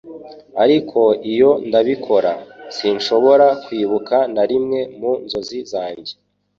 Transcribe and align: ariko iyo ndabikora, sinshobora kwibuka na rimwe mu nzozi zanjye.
ariko 0.63 0.99
iyo 1.31 1.51
ndabikora, 1.67 2.31
sinshobora 2.75 3.47
kwibuka 3.63 4.17
na 4.35 4.43
rimwe 4.49 4.79
mu 4.99 5.11
nzozi 5.23 5.59
zanjye. 5.71 6.13